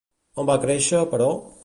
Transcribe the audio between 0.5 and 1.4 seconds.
créixer, però?